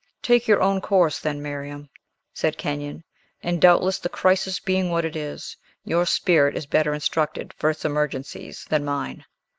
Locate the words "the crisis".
3.99-4.59